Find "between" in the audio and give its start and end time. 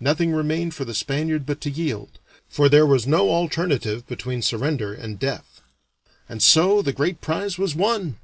4.06-4.40